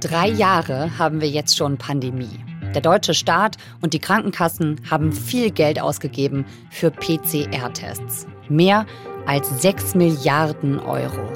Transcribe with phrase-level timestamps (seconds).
[0.00, 2.40] Drei Jahre haben wir jetzt schon Pandemie.
[2.74, 8.26] Der deutsche Staat und die Krankenkassen haben viel Geld ausgegeben für PCR-Tests.
[8.48, 8.86] Mehr
[9.26, 11.30] als 6 Milliarden Euro.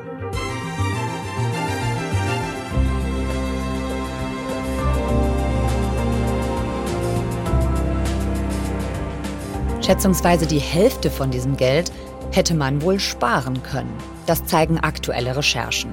[9.83, 11.93] Schätzungsweise die Hälfte von diesem Geld
[12.33, 13.93] hätte man wohl sparen können.
[14.25, 15.91] Das zeigen aktuelle Recherchen.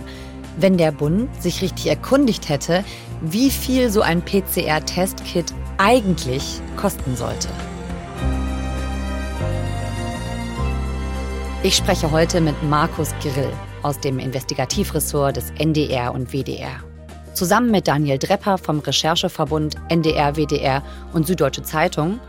[0.57, 2.83] Wenn der Bund sich richtig erkundigt hätte,
[3.21, 7.47] wie viel so ein PCR-Testkit eigentlich kosten sollte.
[11.63, 13.51] Ich spreche heute mit Markus Grill
[13.83, 16.81] aus dem Investigativressort des NDR und WDR.
[17.33, 20.83] Zusammen mit Daniel Drepper vom Rechercheverbund NDR, WDR
[21.13, 22.19] und Süddeutsche Zeitung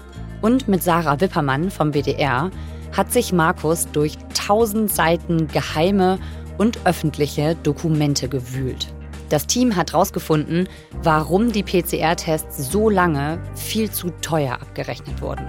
[0.42, 2.50] und mit Sarah Wippermann vom WDR
[2.96, 6.18] hat sich Markus durch tausend Seiten geheime
[6.62, 8.94] und öffentliche Dokumente gewühlt.
[9.30, 10.68] Das Team hat herausgefunden,
[11.02, 15.44] warum die PCR-Tests so lange viel zu teuer abgerechnet wurden.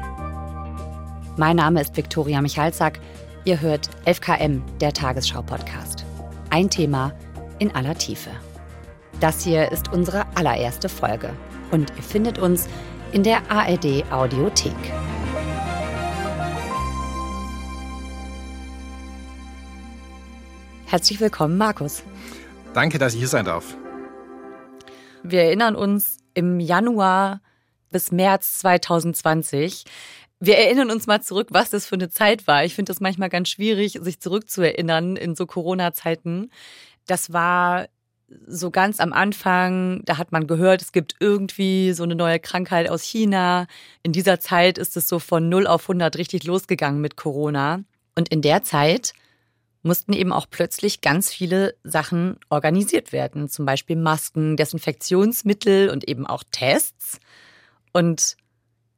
[1.38, 3.00] Mein Name ist Viktoria Michalzack.
[3.46, 6.04] Ihr hört 11KM, der Tagesschau-Podcast.
[6.50, 7.14] Ein Thema
[7.60, 8.32] in aller Tiefe.
[9.20, 11.30] Das hier ist unsere allererste Folge
[11.70, 12.68] und ihr findet uns
[13.12, 14.74] in der ARD Audiothek.
[20.94, 22.04] Herzlich willkommen, Markus.
[22.76, 23.76] Danke, dass ich hier sein darf.
[25.24, 27.42] Wir erinnern uns im Januar
[27.90, 29.86] bis März 2020.
[30.40, 32.64] Wir erinnern uns mal zurück, was das für eine Zeit war.
[32.64, 36.52] Ich finde das manchmal ganz schwierig, sich zurückzuerinnern in so Corona-Zeiten.
[37.08, 37.88] Das war
[38.46, 42.88] so ganz am Anfang, da hat man gehört, es gibt irgendwie so eine neue Krankheit
[42.88, 43.66] aus China.
[44.04, 47.80] In dieser Zeit ist es so von 0 auf 100 richtig losgegangen mit Corona.
[48.14, 49.16] Und in der Zeit
[49.84, 53.50] mussten eben auch plötzlich ganz viele Sachen organisiert werden.
[53.50, 57.20] Zum Beispiel Masken, Desinfektionsmittel und eben auch Tests.
[57.92, 58.38] Und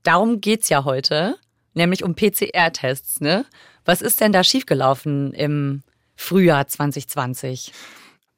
[0.03, 1.38] darum geht's ja heute,
[1.73, 3.19] nämlich um PCR-Tests.
[3.19, 3.46] Ne?
[3.84, 5.84] Was ist denn da schiefgelaufen im
[6.16, 7.73] Frühjahr 2020?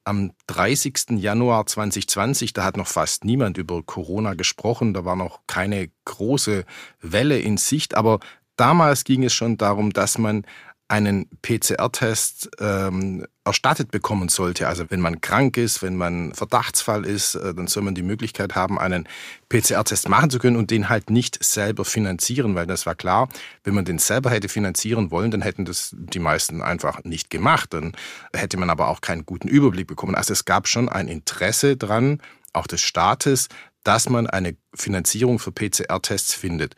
[0.08, 1.18] am 30.
[1.18, 6.64] Januar 2020, da hat noch fast niemand über Corona gesprochen, da war noch keine große
[7.02, 8.18] Welle in Sicht, aber
[8.56, 10.46] damals ging es schon darum, dass man
[10.88, 14.68] einen PCR-Test ähm, erstattet bekommen sollte.
[14.68, 18.54] Also wenn man krank ist, wenn man Verdachtsfall ist, äh, dann soll man die Möglichkeit
[18.54, 19.06] haben, einen
[19.50, 23.28] PCR-Test machen zu können und den halt nicht selber finanzieren, weil das war klar,
[23.64, 27.74] wenn man den selber hätte finanzieren wollen, dann hätten das die meisten einfach nicht gemacht.
[27.74, 27.92] Dann
[28.34, 30.14] hätte man aber auch keinen guten Überblick bekommen.
[30.14, 32.22] Also es gab schon ein Interesse dran,
[32.54, 33.48] auch des Staates,
[33.84, 36.76] dass man eine Finanzierung für PCR-Tests findet.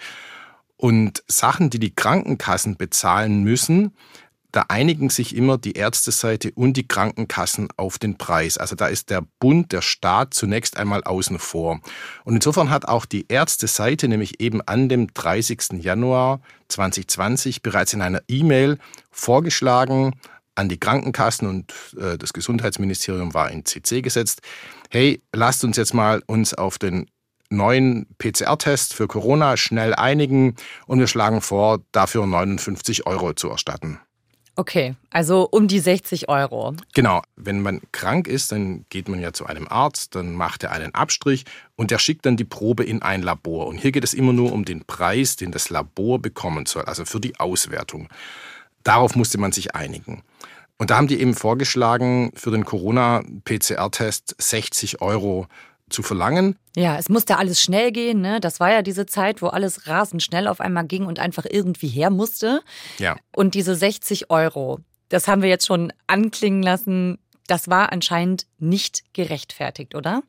[0.81, 3.95] Und Sachen, die die Krankenkassen bezahlen müssen,
[4.51, 8.57] da einigen sich immer die Ärzteseite und die Krankenkassen auf den Preis.
[8.57, 11.81] Also da ist der Bund, der Staat zunächst einmal außen vor.
[12.25, 15.83] Und insofern hat auch die Ärzteseite nämlich eben an dem 30.
[15.83, 18.79] Januar 2020 bereits in einer E-Mail
[19.11, 20.15] vorgeschlagen
[20.55, 24.41] an die Krankenkassen und äh, das Gesundheitsministerium war in CC gesetzt.
[24.89, 27.07] Hey, lasst uns jetzt mal uns auf den
[27.51, 30.57] neuen PCR-Test für Corona schnell einigen
[30.87, 34.01] und wir schlagen vor, dafür 59 Euro zu erstatten.
[34.57, 36.75] Okay, also um die 60 Euro.
[36.93, 40.73] Genau, wenn man krank ist, dann geht man ja zu einem Arzt, dann macht er
[40.73, 41.45] einen Abstrich
[41.77, 43.69] und der schickt dann die Probe in ein Labor.
[43.69, 47.05] Und hier geht es immer nur um den Preis, den das Labor bekommen soll, also
[47.05, 48.09] für die Auswertung.
[48.83, 50.23] Darauf musste man sich einigen.
[50.77, 55.47] Und da haben die eben vorgeschlagen, für den Corona-PCR-Test 60 Euro
[55.91, 56.57] zu verlangen.
[56.77, 58.21] Ja, es musste alles schnell gehen.
[58.21, 58.41] Ne?
[58.41, 61.89] Das war ja diese Zeit, wo alles rasend schnell auf einmal ging und einfach irgendwie
[61.89, 62.63] her musste.
[62.99, 63.17] Ja.
[63.35, 69.03] Und diese 60 Euro, das haben wir jetzt schon anklingen lassen, das war anscheinend nicht
[69.13, 70.23] gerechtfertigt, oder?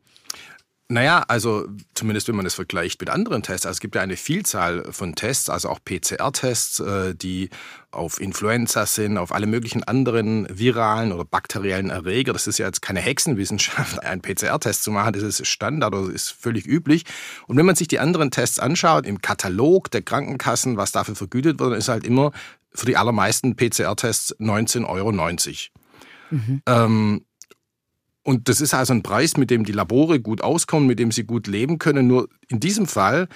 [0.88, 3.64] Naja, also zumindest wenn man es vergleicht mit anderen Tests.
[3.64, 7.48] Also es gibt ja eine Vielzahl von Tests, also auch PCR-Tests, äh, die
[7.90, 12.34] auf Influenza sind, auf alle möglichen anderen viralen oder bakteriellen Erreger.
[12.34, 15.14] Das ist ja jetzt keine Hexenwissenschaft, einen PCR-Test zu machen.
[15.14, 17.04] Das ist Standard oder ist völlig üblich.
[17.46, 21.58] Und wenn man sich die anderen Tests anschaut, im Katalog der Krankenkassen, was dafür vergütet
[21.58, 22.32] wird, ist halt immer
[22.74, 25.12] für die allermeisten PCR-Tests 19,90 Euro.
[25.12, 26.62] Mhm.
[26.66, 27.24] Ähm,
[28.24, 31.24] und das ist also ein Preis, mit dem die Labore gut auskommen, mit dem sie
[31.24, 32.06] gut leben können.
[32.06, 33.28] Nur in diesem Fall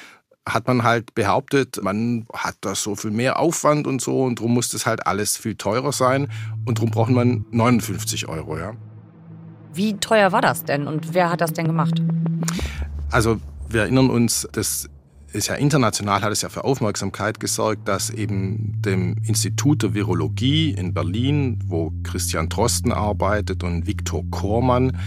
[0.48, 4.54] hat man halt behauptet, man hat da so viel mehr Aufwand und so und darum
[4.54, 6.28] muss das halt alles viel teurer sein
[6.64, 8.56] und darum braucht man 59 Euro.
[8.56, 8.74] Ja.
[9.74, 12.00] Wie teuer war das denn und wer hat das denn gemacht?
[13.10, 14.88] Also wir erinnern uns, das
[15.36, 20.70] ist ja international, hat es ja für Aufmerksamkeit gesorgt, dass eben dem Institut der Virologie
[20.70, 24.98] in Berlin, wo Christian Drosten arbeitet und Viktor Kormann,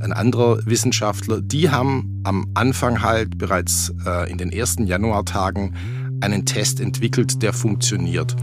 [0.00, 5.74] ein anderer Wissenschaftler, die haben am Anfang halt bereits äh, in den ersten Januartagen
[6.20, 8.36] einen Test entwickelt, der funktioniert.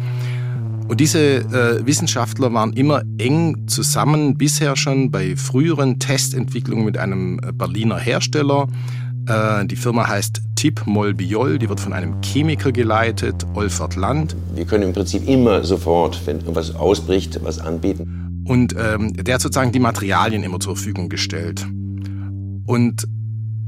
[0.87, 7.39] Und diese äh, Wissenschaftler waren immer eng zusammen, bisher schon bei früheren Testentwicklungen mit einem
[7.53, 8.67] Berliner Hersteller.
[9.27, 14.35] Äh, die Firma heißt Tip Molbiol, die wird von einem Chemiker geleitet, Olfert Land.
[14.53, 18.43] Wir können im Prinzip immer sofort, wenn irgendwas ausbricht, was anbieten.
[18.47, 21.65] Und ähm, der hat sozusagen die Materialien immer zur Verfügung gestellt.
[22.67, 23.07] Und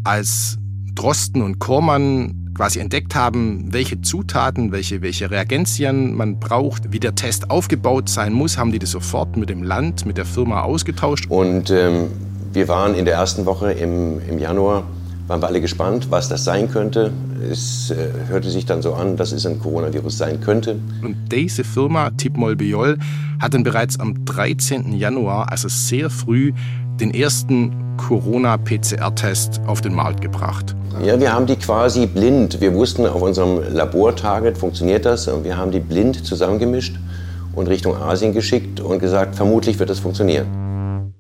[0.03, 0.57] als
[0.93, 7.13] Drosten und Kormann quasi entdeckt haben, welche Zutaten, welche, welche Reagenzien man braucht, wie der
[7.13, 11.27] Test aufgebaut sein muss, haben die das sofort mit dem Land, mit der Firma ausgetauscht.
[11.29, 12.07] Und ähm,
[12.53, 14.83] wir waren in der ersten Woche im, im Januar,
[15.27, 17.11] waren wir alle gespannt, was das sein könnte.
[17.51, 20.79] Es äh, hörte sich dann so an, dass es ein Coronavirus sein könnte.
[21.03, 22.97] Und diese Firma, Tipmol-Biol,
[23.39, 24.93] hat dann bereits am 13.
[24.93, 26.53] Januar, also sehr früh,
[26.99, 30.75] den ersten Corona-PCR-Test auf den Markt gebracht.
[31.03, 32.61] Ja, wir haben die quasi blind.
[32.61, 36.95] Wir wussten auf unserem Labortarget funktioniert das und wir haben die blind zusammengemischt
[37.53, 41.13] und Richtung Asien geschickt und gesagt, vermutlich wird das funktionieren.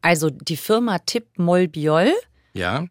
[0.00, 2.12] Also die Firma Tipp Molbiol
[2.58, 2.84] ja.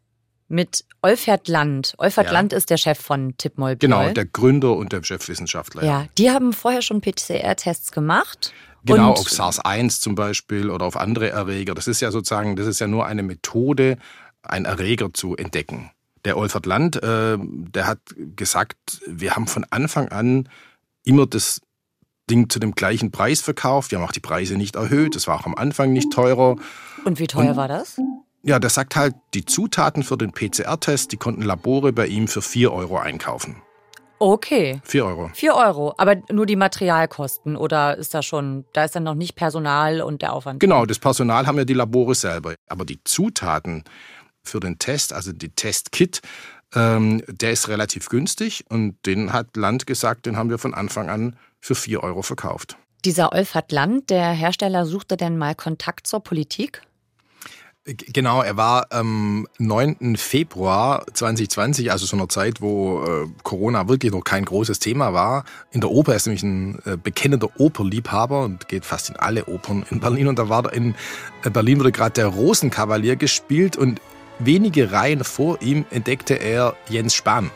[0.47, 1.93] Mit Olfert Land.
[1.97, 2.31] Olfert ja.
[2.31, 3.77] Land ist der Chef von Tipp Molbiol.
[3.77, 5.83] Genau, der Gründer und der Chefwissenschaftler.
[5.83, 6.07] Ja, ja.
[6.17, 8.53] die haben vorher schon PCR-Tests gemacht.
[8.85, 11.73] Genau, auf SARS-1 zum Beispiel oder auf andere Erreger.
[11.73, 13.97] Das ist ja sozusagen, das ist ja nur eine Methode,
[14.43, 15.91] einen Erreger zu entdecken.
[16.23, 17.99] Der Olfert Land, äh, der hat
[18.35, 20.49] gesagt, wir haben von Anfang an
[21.03, 21.61] immer das
[22.29, 23.91] Ding zu dem gleichen Preis verkauft.
[23.91, 25.15] Wir haben auch die Preise nicht erhöht.
[25.15, 26.57] Es war auch am Anfang nicht teurer.
[27.05, 27.97] Und wie teuer Und, war das?
[28.47, 32.41] Ja, der sagt halt, die Zutaten für den PCR-Test, die konnten Labore bei ihm für
[32.41, 33.61] 4 Euro einkaufen.
[34.19, 34.79] Okay.
[34.85, 35.29] 4 Euro.
[35.33, 39.35] 4 Euro, aber nur die Materialkosten oder ist da schon, da ist dann noch nicht
[39.35, 40.61] Personal und der Aufwand?
[40.61, 42.55] Genau, das Personal haben ja die Labore selber.
[42.69, 43.83] Aber die Zutaten
[44.45, 46.21] für den Test, also die Testkit,
[46.73, 51.09] ähm, der ist relativ günstig und den hat Land gesagt, den haben wir von Anfang
[51.09, 52.77] an für 4 Euro verkauft.
[53.03, 56.86] Dieser Olfert Land, der Hersteller, suchte denn mal Kontakt zur Politik?
[57.87, 60.17] Genau, er war am 9.
[60.17, 65.45] Februar 2020, also so einer Zeit, wo äh, Corona wirklich noch kein großes Thema war.
[65.71, 69.45] In der Oper er ist nämlich ein äh, bekennender Operliebhaber und geht fast in alle
[69.45, 70.27] Opern in Berlin.
[70.27, 70.95] Und da war in
[71.45, 74.01] äh, Berlin wurde gerade der Rosenkavalier gespielt und
[74.39, 77.51] wenige Reihen vor ihm entdeckte er Jens Spahn.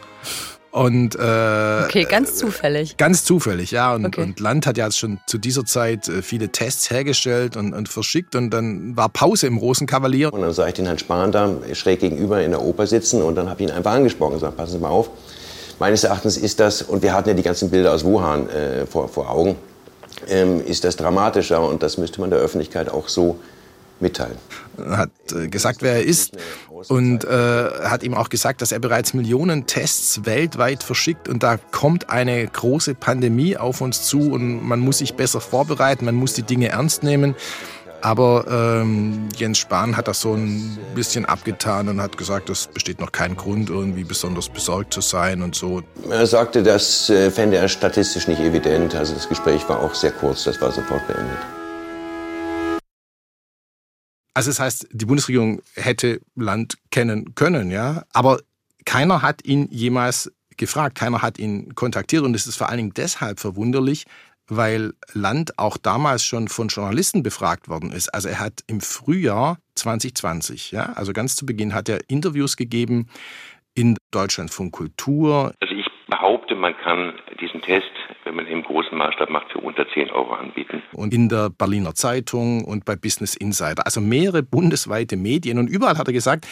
[0.72, 2.96] Und, äh, okay, ganz zufällig.
[2.96, 3.94] Ganz zufällig, ja.
[3.94, 4.22] Und, okay.
[4.22, 8.36] und Land hat ja schon zu dieser Zeit äh, viele Tests hergestellt und, und verschickt
[8.36, 10.34] und dann war Pause im Rosenkavalier.
[10.34, 13.36] Und dann sah ich den Herrn Spahn da schräg gegenüber in der Oper sitzen und
[13.36, 15.10] dann habe ich ihn einfach angesprochen und gesagt, passen Sie mal auf.
[15.80, 19.10] Meines Erachtens ist das, und wir hatten ja die ganzen Bilder aus Wuhan äh, vor,
[19.10, 19.58] vor Augen,
[20.30, 23.40] ähm, ist das dramatischer und das müsste man der Öffentlichkeit auch so
[24.00, 24.38] mitteilen.
[24.78, 26.38] Er hat äh, gesagt, wer er ist
[26.90, 31.58] und äh, hat ihm auch gesagt, dass er bereits Millionen Tests weltweit verschickt und da
[31.58, 36.34] kommt eine große Pandemie auf uns zu und man muss sich besser vorbereiten, man muss
[36.34, 37.36] die Dinge ernst nehmen.
[38.04, 38.46] Aber
[38.82, 43.12] ähm, Jens Spahn hat das so ein bisschen abgetan und hat gesagt, es besteht noch
[43.12, 45.84] kein Grund, irgendwie besonders besorgt zu sein und so.
[46.10, 48.96] Er sagte, das äh, fände er statistisch nicht evident.
[48.96, 51.38] Also das Gespräch war auch sehr kurz, das war sofort beendet.
[54.34, 58.40] Also das heißt, die Bundesregierung hätte Land kennen können, ja, aber
[58.86, 62.94] keiner hat ihn jemals gefragt, keiner hat ihn kontaktiert und es ist vor allen Dingen
[62.96, 64.06] deshalb verwunderlich,
[64.48, 68.14] weil Land auch damals schon von Journalisten befragt worden ist.
[68.14, 73.08] Also er hat im Frühjahr 2020, ja, also ganz zu Beginn hat er Interviews gegeben
[73.74, 75.54] in Deutschlandfunk Kultur.
[75.62, 77.92] Also ich behaupte, man kann diesen Test,
[78.24, 80.82] wenn man im großen Maßstab macht, für unter 10 Euro anbieten.
[80.94, 85.58] Und in der Berliner Zeitung und bei Business Insider, also mehrere bundesweite Medien.
[85.58, 86.48] Und überall hat er gesagt,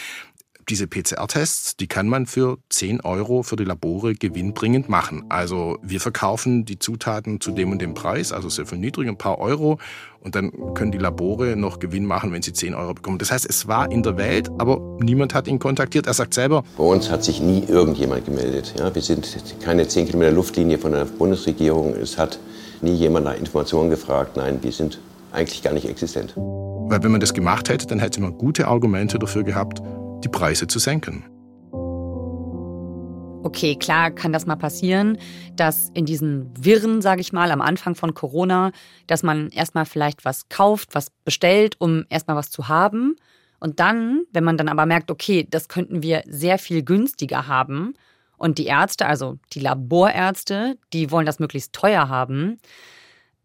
[0.70, 5.24] diese PCR-Tests, die kann man für 10 Euro für die Labore gewinnbringend machen.
[5.28, 9.18] Also wir verkaufen die Zutaten zu dem und dem Preis, also sehr viel niedriger, ein
[9.18, 9.78] paar Euro.
[10.20, 13.18] Und dann können die Labore noch Gewinn machen, wenn sie 10 Euro bekommen.
[13.18, 16.06] Das heißt, es war in der Welt, aber niemand hat ihn kontaktiert.
[16.06, 16.62] Er sagt selber.
[16.76, 18.74] Bei uns hat sich nie irgendjemand gemeldet.
[18.78, 21.94] Ja, wir sind keine 10 Kilometer Luftlinie von der Bundesregierung.
[21.94, 22.38] Es hat
[22.80, 24.36] nie jemand nach Informationen gefragt.
[24.36, 25.00] Nein, wir sind
[25.32, 26.34] eigentlich gar nicht existent.
[26.36, 29.80] Weil wenn man das gemacht hätte, dann hätte man gute Argumente dafür gehabt,
[30.24, 31.24] die Preise zu senken.
[33.42, 35.16] Okay, klar kann das mal passieren,
[35.56, 38.70] dass in diesen Wirren, sage ich mal, am Anfang von Corona,
[39.06, 43.16] dass man erstmal vielleicht was kauft, was bestellt, um erstmal was zu haben.
[43.58, 47.94] Und dann, wenn man dann aber merkt, okay, das könnten wir sehr viel günstiger haben
[48.40, 52.58] Und die Ärzte, also die Laborärzte, die wollen das möglichst teuer haben.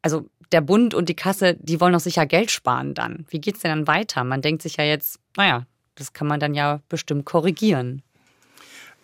[0.02, 3.26] Also der Bund und die Kasse, die wollen doch sicher Geld sparen dann.
[3.30, 4.24] Wie geht es denn dann weiter?
[4.24, 5.66] Man denkt sich ja jetzt, naja,
[5.96, 8.02] das kann man dann ja bestimmt korrigieren.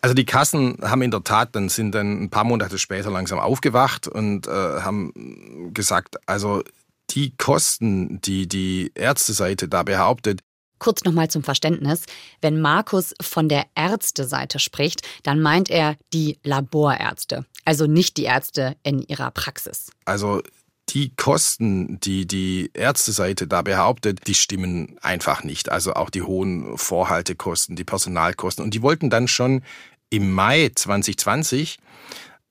[0.01, 3.39] Also die Kassen haben in der Tat, dann sind dann ein paar Monate später langsam
[3.39, 6.63] aufgewacht und äh, haben gesagt, also
[7.11, 10.41] die Kosten, die die Ärzteseite da behauptet,
[10.81, 12.05] Kurz nochmal zum Verständnis.
[12.41, 18.75] Wenn Markus von der Ärzteseite spricht, dann meint er die Laborärzte, also nicht die Ärzte
[18.81, 19.91] in ihrer Praxis.
[20.05, 20.41] Also
[20.89, 25.71] die Kosten, die die Ärzteseite da behauptet, die stimmen einfach nicht.
[25.71, 28.63] Also auch die hohen Vorhaltekosten, die Personalkosten.
[28.63, 29.63] Und die wollten dann schon
[30.09, 31.79] im Mai 2020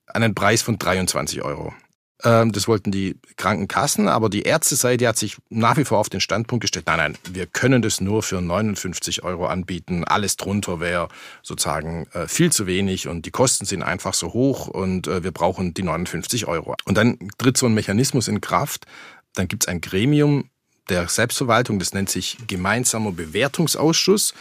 [0.07, 1.75] einen Preis von 23 Euro.
[2.25, 6.21] Ähm, das wollten die Krankenkassen, aber die Ärzteseite hat sich nach wie vor auf den
[6.21, 10.05] Standpunkt gestellt, nein, nein, wir können das nur für 59 Euro anbieten.
[10.05, 11.09] Alles drunter wäre
[11.43, 15.33] sozusagen äh, viel zu wenig und die Kosten sind einfach so hoch und äh, wir
[15.33, 16.75] brauchen die 59 Euro.
[16.85, 18.87] Und dann tritt so ein Mechanismus in Kraft,
[19.35, 20.51] dann gibt es ein Gremium
[20.89, 24.35] der Selbstverwaltung, das nennt sich Gemeinsamer Bewertungsausschuss.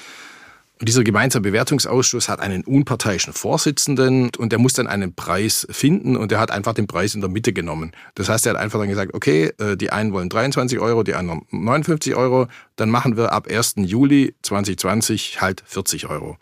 [0.79, 6.15] Und dieser gemeinsame Bewertungsausschuss hat einen unparteiischen Vorsitzenden und der muss dann einen Preis finden
[6.15, 7.91] und der hat einfach den Preis in der Mitte genommen.
[8.15, 11.15] Das heißt, er hat einfach dann gesagt, okay, äh, die einen wollen 23 Euro, die
[11.15, 13.73] anderen 59 Euro, dann machen wir ab 1.
[13.79, 16.37] Juli 2020 halt 40 Euro.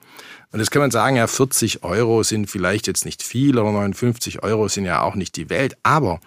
[0.51, 4.43] Und jetzt kann man sagen, ja, 40 Euro sind vielleicht jetzt nicht viel, aber 59
[4.43, 5.77] Euro sind ja auch nicht die Welt.
[5.81, 6.19] Aber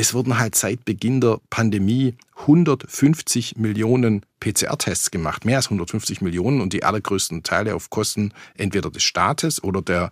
[0.00, 6.60] es wurden halt seit Beginn der Pandemie 150 Millionen PCR-Tests gemacht, mehr als 150 Millionen
[6.60, 10.10] und die allergrößten Teile auf Kosten entweder des Staates oder der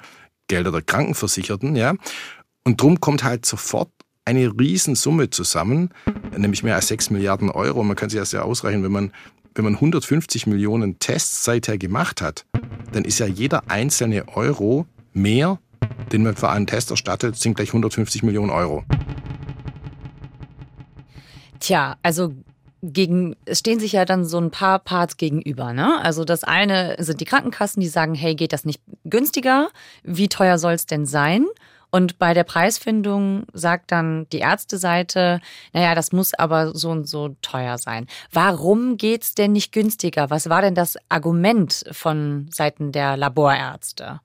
[0.49, 1.95] Gelder der Krankenversicherten, ja.
[2.65, 3.89] Und drum kommt halt sofort
[4.25, 5.91] eine Riesensumme zusammen,
[6.37, 7.85] nämlich mehr als 6 Milliarden Euro.
[7.85, 9.13] Man kann sich das ja ausrechnen, wenn man,
[9.55, 12.45] wenn man 150 Millionen Tests seither gemacht hat,
[12.91, 15.61] dann ist ja jeder einzelne Euro mehr,
[16.11, 18.85] den man für einen Test erstattet, sind gleich 150 Millionen Euro.
[21.67, 22.33] Tja, also
[22.81, 25.73] gegen, es stehen sich ja dann so ein paar Parts gegenüber.
[25.73, 26.01] Ne?
[26.01, 29.71] Also das eine sind die Krankenkassen, die sagen, hey, geht das nicht günstiger?
[30.05, 31.45] Wie teuer soll es denn sein?
[31.91, 35.41] Und bei der Preisfindung sagt dann die Ärzteseite,
[35.73, 38.07] naja, das muss aber so und so teuer sein.
[38.31, 40.31] Warum geht es denn nicht günstiger?
[40.31, 44.21] Was war denn das Argument von Seiten der Laborärzte?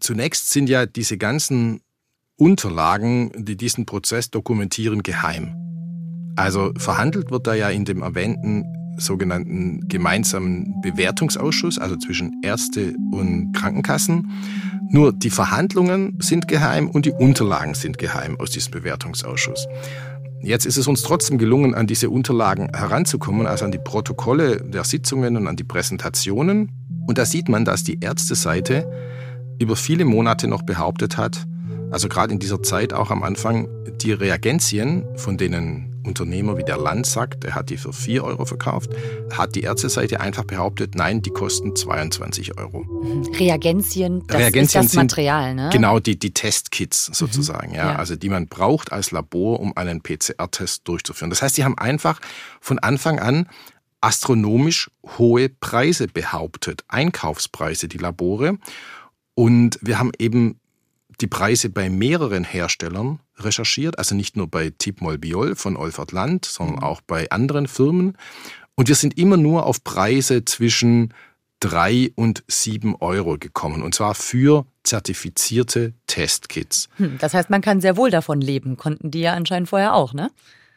[0.00, 1.80] Zunächst sind ja diese ganzen
[2.40, 5.54] Unterlagen, die diesen Prozess dokumentieren, geheim.
[6.36, 8.64] Also verhandelt wird da ja in dem erwähnten
[8.96, 14.30] sogenannten gemeinsamen Bewertungsausschuss, also zwischen Ärzte und Krankenkassen.
[14.90, 19.66] Nur die Verhandlungen sind geheim und die Unterlagen sind geheim aus diesem Bewertungsausschuss.
[20.42, 24.84] Jetzt ist es uns trotzdem gelungen, an diese Unterlagen heranzukommen, also an die Protokolle der
[24.84, 26.72] Sitzungen und an die Präsentationen.
[27.06, 28.90] Und da sieht man, dass die Ärzteseite
[29.58, 31.46] über viele Monate noch behauptet hat,
[31.90, 33.68] also gerade in dieser Zeit auch am Anfang,
[33.98, 38.44] die Reagenzien, von denen Unternehmer wie der Land sagt, er hat die für 4 Euro
[38.44, 38.90] verkauft,
[39.32, 42.86] hat die Ärzteseite einfach behauptet, nein, die kosten 22 Euro.
[43.38, 45.70] Reagenzien, das Reagenzien ist das Material, ne?
[45.72, 47.76] Genau, die, die Testkits sozusagen, mhm.
[47.76, 51.30] ja, ja, also die man braucht als Labor, um einen PCR-Test durchzuführen.
[51.30, 52.20] Das heißt, die haben einfach
[52.60, 53.48] von Anfang an
[54.00, 58.58] astronomisch hohe Preise behauptet, Einkaufspreise, die Labore.
[59.34, 60.59] Und wir haben eben
[61.20, 66.44] die Preise bei mehreren Herstellern recherchiert, also nicht nur bei Tipmol Biol von Olfert Land,
[66.44, 66.82] sondern mhm.
[66.82, 68.16] auch bei anderen Firmen.
[68.74, 71.12] Und wir sind immer nur auf Preise zwischen
[71.60, 73.82] drei und sieben Euro gekommen.
[73.82, 76.88] Und zwar für zertifizierte Testkits.
[76.96, 78.76] Hm, das heißt, man kann sehr wohl davon leben.
[78.76, 80.30] Konnten die ja anscheinend vorher auch, ne?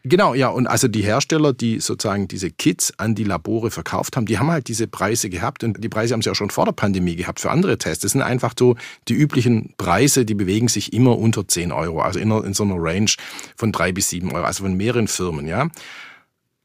[0.05, 0.49] Genau, ja.
[0.49, 4.51] Und also die Hersteller, die sozusagen diese Kits an die Labore verkauft haben, die haben
[4.51, 5.63] halt diese Preise gehabt.
[5.63, 8.01] Und die Preise haben sie auch schon vor der Pandemie gehabt für andere Tests.
[8.01, 8.75] Das sind einfach so
[9.07, 12.01] die üblichen Preise, die bewegen sich immer unter 10 Euro.
[12.01, 13.11] Also in, in so einer Range
[13.55, 15.69] von drei bis sieben Euro, also von mehreren Firmen, ja.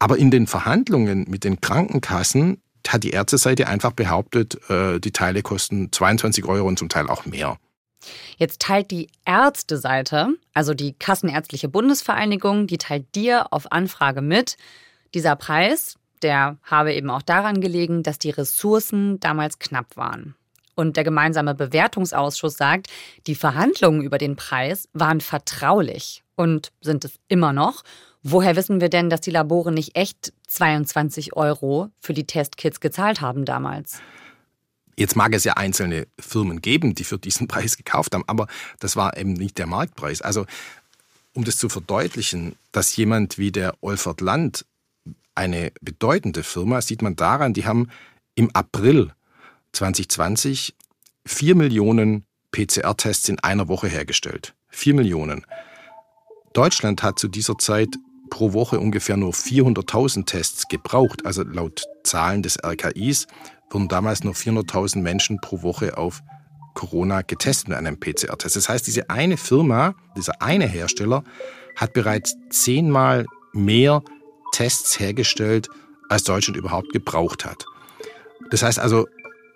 [0.00, 5.42] Aber in den Verhandlungen mit den Krankenkassen hat die Ärzteseite einfach behauptet, äh, die Teile
[5.42, 7.58] kosten 22 Euro und zum Teil auch mehr.
[8.36, 14.56] Jetzt teilt die Ärzteseite, also die Kassenärztliche Bundesvereinigung, die teilt dir auf Anfrage mit,
[15.14, 20.34] dieser Preis, der habe eben auch daran gelegen, dass die Ressourcen damals knapp waren.
[20.74, 22.86] Und der gemeinsame Bewertungsausschuss sagt,
[23.26, 27.82] die Verhandlungen über den Preis waren vertraulich und sind es immer noch.
[28.22, 33.20] Woher wissen wir denn, dass die Labore nicht echt 22 Euro für die Testkits gezahlt
[33.20, 34.00] haben damals?
[34.98, 38.48] Jetzt mag es ja einzelne Firmen geben, die für diesen Preis gekauft haben, aber
[38.80, 40.22] das war eben nicht der Marktpreis.
[40.22, 40.44] Also
[41.34, 44.66] um das zu verdeutlichen, dass jemand wie der Olfert Land
[45.36, 47.88] eine bedeutende Firma, sieht man daran, die haben
[48.34, 49.12] im April
[49.70, 50.74] 2020
[51.24, 54.54] vier Millionen PCR-Tests in einer Woche hergestellt.
[54.68, 55.46] Vier Millionen.
[56.54, 57.94] Deutschland hat zu dieser Zeit
[58.30, 61.24] pro Woche ungefähr nur 400.000 Tests gebraucht.
[61.24, 63.28] Also laut Zahlen des RKIs
[63.70, 66.22] wurden damals nur 400.000 Menschen pro Woche auf
[66.74, 68.56] Corona getestet mit einem PCR-Test.
[68.56, 71.24] Das heißt, diese eine Firma, dieser eine Hersteller,
[71.76, 74.02] hat bereits zehnmal mehr
[74.52, 75.68] Tests hergestellt,
[76.08, 77.64] als Deutschland überhaupt gebraucht hat.
[78.50, 79.06] Das heißt also,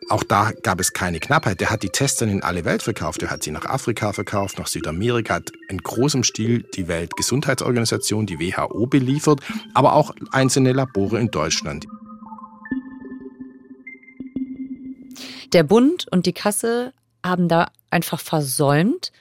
[0.08, 1.60] auch da gab es keine Knappheit.
[1.60, 3.22] Der hat die Tests dann in alle Welt verkauft.
[3.22, 8.38] Der hat sie nach Afrika verkauft, nach Südamerika, hat in großem Stil die Weltgesundheitsorganisation, die
[8.40, 9.40] WHO beliefert,
[9.74, 11.86] aber auch einzelne Labore in Deutschland.
[15.52, 16.92] Der Bund und die Kasse
[17.24, 19.12] haben da einfach versäumt,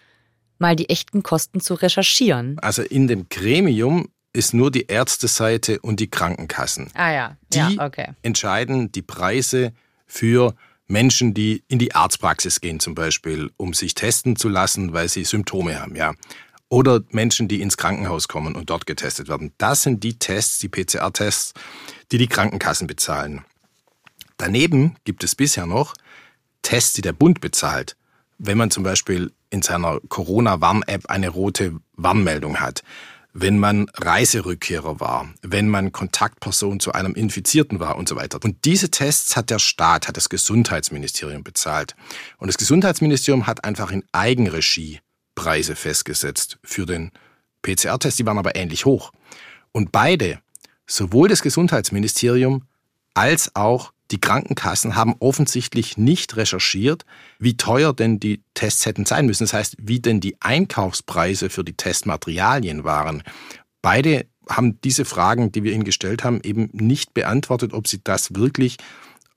[0.60, 2.58] mal die echten Kosten zu recherchieren.
[2.60, 6.90] Also in dem Gremium ist nur die Ärzteseite und die Krankenkassen.
[6.94, 8.14] Ah ja, die ja, okay.
[8.22, 9.74] entscheiden die Preise
[10.08, 10.56] für
[10.88, 15.24] Menschen, die in die Arztpraxis gehen zum Beispiel, um sich testen zu lassen, weil sie
[15.24, 16.14] Symptome haben, ja.
[16.70, 19.52] Oder Menschen, die ins Krankenhaus kommen und dort getestet werden.
[19.58, 21.54] Das sind die Tests, die PCR-Tests,
[22.14, 23.44] die die Krankenkassen bezahlen.
[24.38, 25.94] Daneben gibt es bisher noch
[26.62, 27.96] Tests, die der Bund bezahlt.
[28.38, 32.84] Wenn man zum Beispiel in seiner Corona-Warn-App eine rote Warnmeldung hat,
[33.34, 38.40] wenn man Reiserückkehrer war, wenn man Kontaktperson zu einem Infizierten war und so weiter.
[38.44, 41.96] Und diese Tests hat der Staat, hat das Gesundheitsministerium bezahlt.
[42.38, 45.00] Und das Gesundheitsministerium hat einfach in Eigenregie
[45.36, 47.12] Preise festgesetzt für den
[47.62, 48.20] PCR-Test.
[48.20, 49.12] Die waren aber ähnlich hoch.
[49.72, 50.40] Und beide,
[50.86, 52.68] sowohl das Gesundheitsministerium
[53.14, 57.06] als auch die Krankenkassen haben offensichtlich nicht recherchiert,
[57.40, 59.44] wie teuer denn die Tests hätten sein müssen.
[59.44, 63.24] Das heißt, wie denn die Einkaufspreise für die Testmaterialien waren.
[63.82, 68.36] Beide haben diese Fragen, die wir ihnen gestellt haben, eben nicht beantwortet, ob sie das
[68.36, 68.78] wirklich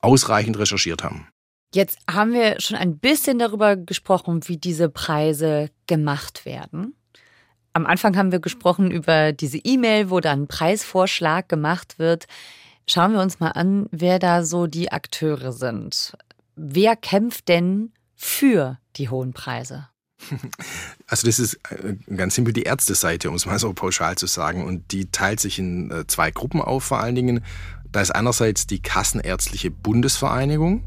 [0.01, 1.27] ausreichend recherchiert haben.
[1.73, 6.95] Jetzt haben wir schon ein bisschen darüber gesprochen, wie diese Preise gemacht werden.
[7.73, 12.27] Am Anfang haben wir gesprochen über diese E-Mail, wo dann ein Preisvorschlag gemacht wird.
[12.87, 16.15] Schauen wir uns mal an, wer da so die Akteure sind.
[16.55, 19.89] Wer kämpft denn für die hohen Preise?
[21.07, 24.65] Also das ist äh, ganz simpel die Ärzteseite, um es mal so pauschal zu sagen.
[24.65, 27.45] Und die teilt sich in äh, zwei Gruppen auf vor allen Dingen.
[27.91, 30.83] Da ist einerseits die Kassenärztliche Bundesvereinigung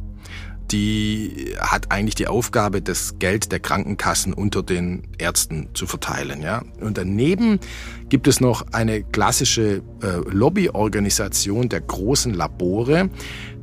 [0.70, 6.42] die hat eigentlich die Aufgabe, das Geld der Krankenkassen unter den Ärzten zu verteilen.
[6.42, 6.62] Ja?
[6.81, 7.59] Und daneben
[8.09, 13.11] gibt es noch eine klassische äh, Lobbyorganisation der großen Labore,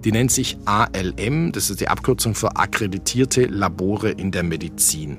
[0.03, 5.17] die nennt sich ALM, das ist die Abkürzung für akkreditierte Labore in der Medizin.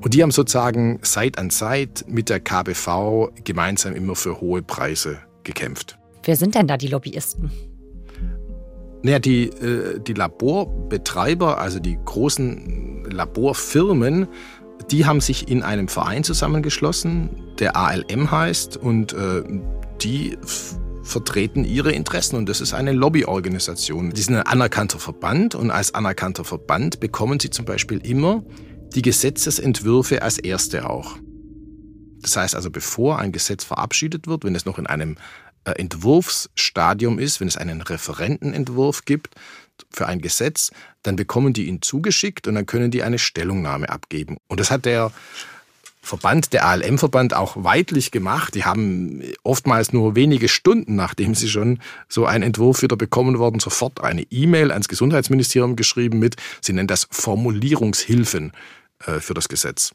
[0.00, 5.18] Und die haben sozusagen Seit an Seit mit der KBV gemeinsam immer für hohe Preise
[5.44, 5.98] gekämpft.
[6.24, 7.50] Wer sind denn da die Lobbyisten?
[9.02, 14.28] Naja, die, äh, die Laborbetreiber, also die großen Laborfirmen,
[14.90, 19.42] die haben sich in einem Verein zusammengeschlossen, der ALM heißt, und äh,
[20.02, 20.36] die
[21.02, 24.10] vertreten ihre Interessen und das ist eine Lobbyorganisation.
[24.10, 28.44] Die sind ein anerkannter Verband und als anerkannter Verband bekommen sie zum Beispiel immer
[28.94, 31.16] die Gesetzesentwürfe als erste auch.
[32.20, 35.16] Das heißt also, bevor ein Gesetz verabschiedet wird, wenn es noch in einem
[35.76, 39.34] Entwurfsstadium ist, wenn es einen Referentenentwurf gibt
[39.90, 40.70] für ein Gesetz,
[41.02, 44.38] dann bekommen die ihn zugeschickt und dann können die eine Stellungnahme abgeben.
[44.48, 45.12] Und das hat der
[46.00, 48.54] Verband, der ALM-Verband, auch weitlich gemacht.
[48.54, 53.60] Die haben oftmals nur wenige Stunden, nachdem sie schon so einen Entwurf wieder bekommen worden,
[53.60, 58.52] sofort eine E-Mail ans Gesundheitsministerium geschrieben mit, sie nennen das Formulierungshilfen
[59.04, 59.92] äh, für das Gesetz.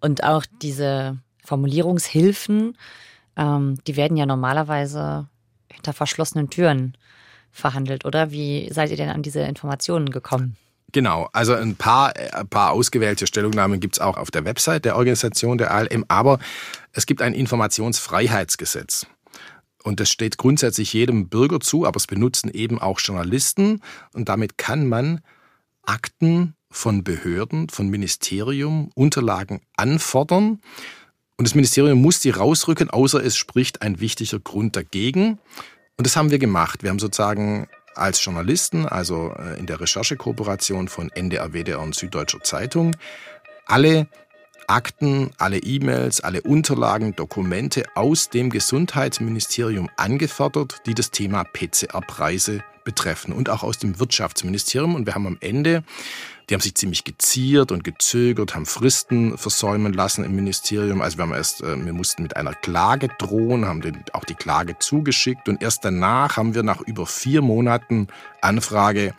[0.00, 2.78] Und auch diese Formulierungshilfen,
[3.36, 5.28] ähm, die werden ja normalerweise
[5.72, 6.96] hinter verschlossenen Türen
[7.50, 8.30] verhandelt, oder?
[8.30, 10.56] Wie seid ihr denn an diese Informationen gekommen?
[10.92, 14.96] Genau, also ein paar, ein paar ausgewählte Stellungnahmen gibt es auch auf der Website der
[14.96, 16.38] Organisation der ALM, aber
[16.92, 19.06] es gibt ein Informationsfreiheitsgesetz.
[19.82, 23.80] Und das steht grundsätzlich jedem Bürger zu, aber es benutzen eben auch Journalisten.
[24.12, 25.20] Und damit kann man
[25.82, 30.60] Akten von Behörden, von Ministerium, Unterlagen anfordern.
[31.36, 35.38] Und das Ministerium muss die rausrücken, außer es spricht ein wichtiger Grund dagegen.
[35.96, 36.82] Und das haben wir gemacht.
[36.82, 42.42] Wir haben sozusagen als Journalisten, also äh, in der Recherchekooperation von NDR, WDR und Süddeutscher
[42.42, 42.96] Zeitung,
[43.66, 44.08] alle
[44.66, 53.32] Akten, alle E-Mails, alle Unterlagen, Dokumente aus dem Gesundheitsministerium angefordert, die das Thema PCR-Preise betreffen
[53.32, 54.94] und auch aus dem Wirtschaftsministerium.
[54.94, 55.84] Und wir haben am Ende
[56.52, 61.00] die haben sich ziemlich geziert und gezögert, haben Fristen versäumen lassen im Ministerium.
[61.00, 64.34] Also wir haben erst, äh, wir mussten mit einer Klage drohen, haben den, auch die
[64.34, 68.08] Klage zugeschickt und erst danach haben wir nach über vier Monaten
[68.42, 69.14] Anfrage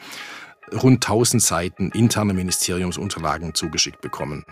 [0.72, 4.46] rund 1000 Seiten interne Ministeriumsunterlagen zugeschickt bekommen.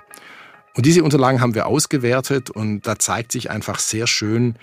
[0.75, 4.55] Und diese Unterlagen haben wir ausgewertet und da zeigt sich einfach sehr schön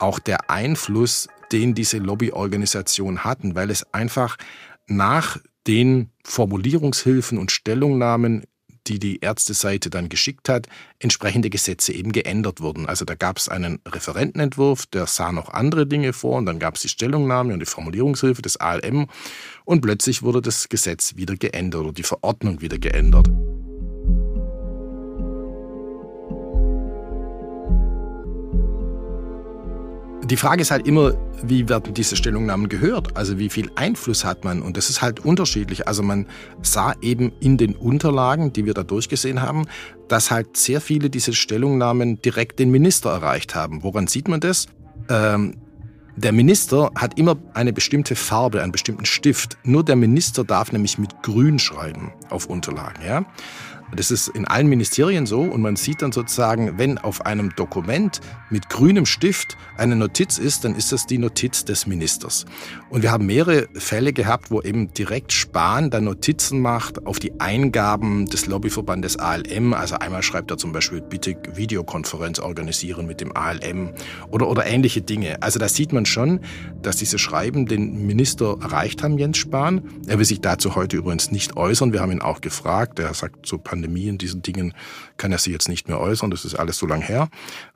[0.00, 4.38] auch der Einfluss, den diese Lobbyorganisationen hatten, weil es einfach
[4.90, 8.44] nach den Formulierungshilfen und Stellungnahmen
[8.86, 10.66] die die Ärzteseite dann geschickt hat,
[10.98, 12.86] entsprechende Gesetze eben geändert wurden.
[12.86, 16.76] Also da gab es einen Referentenentwurf, der sah noch andere Dinge vor und dann gab
[16.76, 19.06] es die Stellungnahme und die Formulierungshilfe des ALM
[19.64, 23.28] und plötzlich wurde das Gesetz wieder geändert oder die Verordnung wieder geändert.
[30.30, 33.16] Die Frage ist halt immer, wie werden diese Stellungnahmen gehört?
[33.16, 34.62] Also wie viel Einfluss hat man?
[34.62, 35.88] Und das ist halt unterschiedlich.
[35.88, 36.26] Also man
[36.62, 39.66] sah eben in den Unterlagen, die wir da durchgesehen haben,
[40.06, 43.82] dass halt sehr viele dieser Stellungnahmen direkt den Minister erreicht haben.
[43.82, 44.68] Woran sieht man das?
[45.08, 45.56] Ähm,
[46.14, 49.58] der Minister hat immer eine bestimmte Farbe, einen bestimmten Stift.
[49.64, 53.04] Nur der Minister darf nämlich mit Grün schreiben auf Unterlagen.
[53.04, 53.24] Ja?
[53.94, 58.20] Das ist in allen Ministerien so und man sieht dann sozusagen, wenn auf einem Dokument
[58.48, 62.46] mit grünem Stift eine Notiz ist, dann ist das die Notiz des Ministers.
[62.88, 67.40] Und wir haben mehrere Fälle gehabt, wo eben direkt Spahn dann Notizen macht auf die
[67.40, 69.74] Eingaben des Lobbyverbandes ALM.
[69.74, 73.90] Also einmal schreibt er zum Beispiel, bitte Videokonferenz organisieren mit dem ALM
[74.30, 75.42] oder, oder ähnliche Dinge.
[75.42, 76.40] Also da sieht man schon,
[76.80, 79.82] dass diese Schreiben den Minister erreicht haben, Jens Spahn.
[80.06, 81.92] Er will sich dazu heute übrigens nicht äußern.
[81.92, 82.98] Wir haben ihn auch gefragt.
[82.98, 84.74] Er sagt Pandemie Pandemie in diesen Dingen
[85.16, 86.30] kann er sich jetzt nicht mehr äußern.
[86.30, 87.28] Das ist alles so lang her.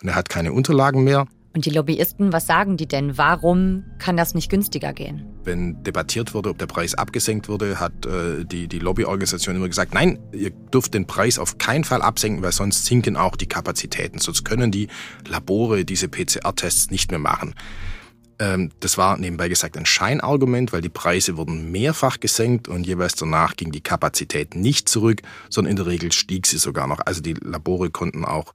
[0.02, 1.26] Und er hat keine Unterlagen mehr.
[1.54, 3.16] Und die Lobbyisten, was sagen die denn?
[3.16, 5.24] Warum kann das nicht günstiger gehen?
[5.44, 9.94] Wenn debattiert wurde, ob der Preis abgesenkt wurde, hat äh, die, die Lobbyorganisation immer gesagt,
[9.94, 14.18] nein, ihr dürft den Preis auf keinen Fall absenken, weil sonst sinken auch die Kapazitäten.
[14.18, 14.88] Sonst können die
[15.26, 17.54] Labore diese PCR-Tests nicht mehr machen.
[18.38, 23.14] Ähm, das war nebenbei gesagt ein Scheinargument, weil die Preise wurden mehrfach gesenkt und jeweils
[23.14, 27.00] danach ging die Kapazität nicht zurück, sondern in der Regel stieg sie sogar noch.
[27.04, 28.52] Also die Labore konnten auch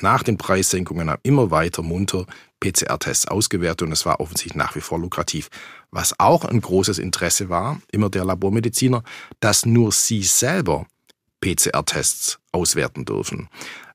[0.00, 2.26] nach den Preissenkungen immer weiter munter
[2.60, 5.48] PCR-Tests ausgewertet und es war offensichtlich nach wie vor lukrativ.
[5.90, 9.02] Was auch ein großes Interesse war, immer der Labormediziner,
[9.40, 10.86] dass nur sie selber
[11.40, 13.48] PCR-Tests auswerten dürfen.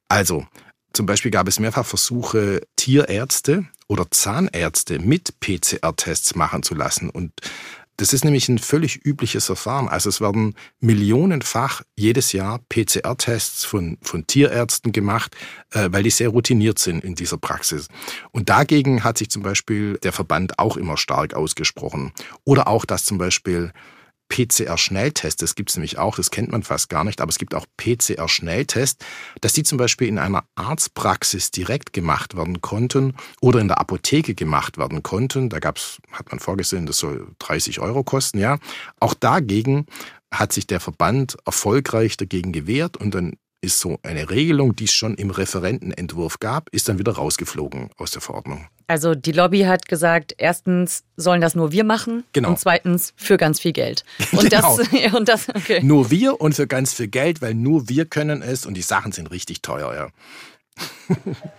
[0.10, 0.46] Also
[0.94, 7.10] zum Beispiel gab es mehrfach Versuche, Tierärzte oder Zahnärzte mit PCR-Tests machen zu lassen.
[7.10, 7.32] Und
[7.98, 9.88] das ist nämlich ein völlig übliches Verfahren.
[9.88, 15.36] Also es werden millionenfach jedes Jahr PCR-Tests von, von Tierärzten gemacht,
[15.72, 17.88] äh, weil die sehr routiniert sind in dieser Praxis.
[18.32, 22.12] Und dagegen hat sich zum Beispiel der Verband auch immer stark ausgesprochen.
[22.44, 23.72] Oder auch, dass zum Beispiel
[24.30, 27.56] PCR-Schnelltests, das gibt es nämlich auch, das kennt man fast gar nicht, aber es gibt
[27.56, 29.06] auch PCR-Schnelltests,
[29.42, 34.36] dass die zum Beispiel in einer Arztpraxis direkt gemacht werden konnten oder in der Apotheke
[34.36, 35.50] gemacht werden konnten.
[35.50, 38.60] Da gab's, hat man vorgesehen, das soll 30 Euro kosten, ja.
[39.00, 39.86] Auch dagegen
[40.32, 44.94] hat sich der Verband erfolgreich dagegen gewehrt und dann ist so eine Regelung, die es
[44.94, 48.68] schon im Referentenentwurf gab, ist dann wieder rausgeflogen aus der Verordnung.
[48.88, 52.50] Also die Lobby hat gesagt, erstens sollen das nur wir machen genau.
[52.50, 54.06] und zweitens für ganz viel Geld.
[54.32, 54.78] Und genau.
[54.92, 55.82] das, und das okay.
[55.84, 59.12] Nur wir und für ganz viel Geld, weil nur wir können es und die Sachen
[59.12, 60.08] sind richtig teuer, ja.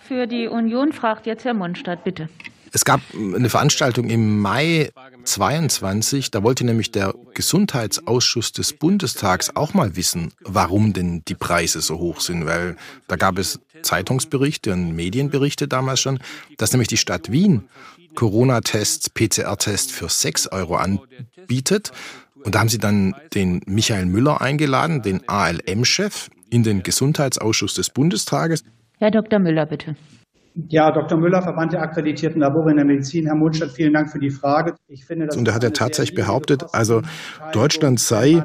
[0.07, 2.29] Für die Union fragt jetzt Herr Mondstadt, bitte.
[2.71, 4.91] Es gab eine Veranstaltung im Mai
[5.23, 11.81] 22, da wollte nämlich der Gesundheitsausschuss des Bundestags auch mal wissen, warum denn die Preise
[11.81, 12.75] so hoch sind, weil
[13.07, 16.19] da gab es Zeitungsberichte und Medienberichte damals schon,
[16.57, 17.69] dass nämlich die Stadt Wien
[18.15, 21.91] Corona-Tests, PCR-Tests für 6 Euro anbietet.
[22.43, 27.89] Und da haben sie dann den Michael Müller eingeladen, den ALM-Chef, in den Gesundheitsausschuss des
[27.89, 28.63] Bundestages.
[28.97, 29.39] Herr Dr.
[29.39, 29.95] Müller, bitte.
[30.55, 31.17] Ja, Dr.
[31.17, 33.25] Müller, Verband der akkreditierten Labore in der Medizin.
[33.25, 34.75] Herr Mundstadt, vielen Dank für die Frage.
[34.87, 37.01] Ich finde, das und da hat er tatsächlich behauptet, also
[37.53, 38.43] Deutschland sei,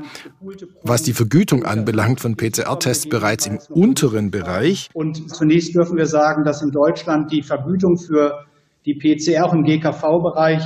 [0.83, 4.91] was die Vergütung anbelangt von PCR-Tests, bereits im unteren Bereich.
[4.93, 8.45] Und zunächst dürfen wir sagen, dass in Deutschland die Vergütung für
[8.85, 10.63] die PCR auch im GKV-Bereich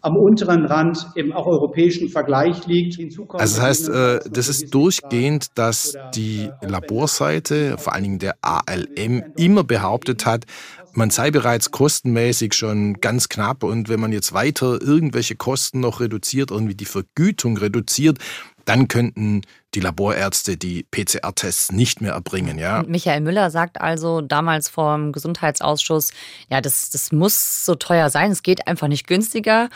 [0.00, 2.98] am unteren Rand im auch europäischen Vergleich liegt.
[3.00, 9.24] Also das heißt, äh, das ist durchgehend, dass die Laborseite, vor allen Dingen der ALM,
[9.36, 10.44] immer behauptet hat,
[10.92, 16.00] man sei bereits kostenmäßig schon ganz knapp und wenn man jetzt weiter irgendwelche Kosten noch
[16.00, 18.18] reduziert, irgendwie die Vergütung reduziert,
[18.64, 19.42] dann könnten
[19.78, 22.58] die Laborärzte die PCR-Tests nicht mehr erbringen.
[22.58, 22.82] Ja.
[22.88, 26.10] Michael Müller sagt also damals vom Gesundheitsausschuss,
[26.50, 29.68] ja, das, das muss so teuer sein, es geht einfach nicht günstiger.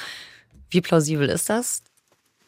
[0.70, 1.84] Wie plausibel ist das?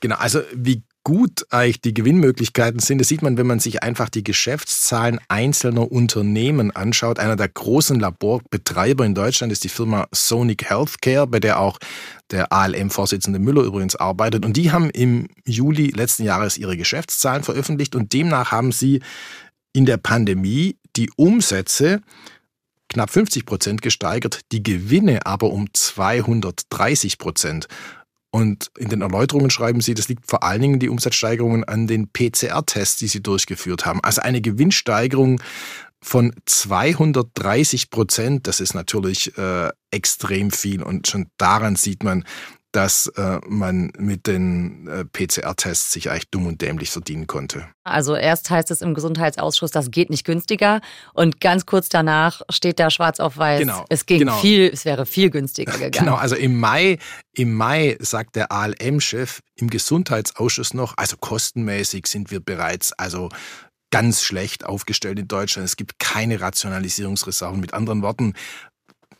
[0.00, 4.08] Genau, also wie gut eigentlich die Gewinnmöglichkeiten sind, das sieht man, wenn man sich einfach
[4.08, 7.18] die Geschäftszahlen einzelner Unternehmen anschaut.
[7.18, 11.78] Einer der großen Laborbetreiber in Deutschland ist die Firma Sonic Healthcare, bei der auch
[12.30, 14.44] der ALM-Vorsitzende Müller übrigens arbeitet.
[14.44, 19.00] Und die haben im Juli letzten Jahres ihre Geschäftszahlen veröffentlicht und demnach haben sie
[19.74, 22.00] in der Pandemie die Umsätze
[22.88, 27.68] knapp 50 Prozent gesteigert, die Gewinne aber um 230 Prozent.
[28.34, 32.08] Und in den Erläuterungen schreiben Sie, das liegt vor allen Dingen die Umsatzsteigerungen an den
[32.08, 34.00] PCR-Tests, die Sie durchgeführt haben.
[34.02, 35.40] Also eine Gewinnsteigerung
[36.02, 42.24] von 230 Prozent, das ist natürlich äh, extrem viel und schon daran sieht man,
[42.74, 47.68] dass äh, man mit den äh, PCR-Tests sich eigentlich dumm und dämlich verdienen konnte.
[47.84, 50.80] Also erst heißt es im Gesundheitsausschuss, das geht nicht günstiger
[51.12, 54.38] und ganz kurz danach steht da schwarz auf weiß, genau, es ging genau.
[54.38, 55.92] viel, es wäre viel günstiger gegangen.
[55.92, 56.98] Genau, also im Mai,
[57.32, 63.28] im Mai sagt der ALM-Chef im Gesundheitsausschuss noch, also kostenmäßig sind wir bereits also
[63.94, 65.66] ganz schlecht aufgestellt in Deutschland.
[65.66, 67.60] Es gibt keine Rationalisierungsreserven.
[67.60, 68.34] Mit anderen Worten,